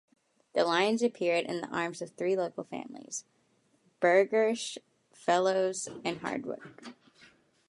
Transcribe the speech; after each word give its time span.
The 0.53 0.65
lions 0.65 1.03
appeared 1.03 1.45
in 1.45 1.61
the 1.61 1.67
arms 1.67 2.01
of 2.01 2.09
three 2.15 2.35
local 2.35 2.63
families: 2.63 3.23
Burgersh, 4.01 4.79
Fellowes 5.13 5.89
and 6.03 6.17
Hardwick. 6.17 6.95